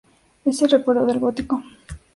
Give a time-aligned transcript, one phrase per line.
[0.45, 1.61] Es el recuerdo del Gótico.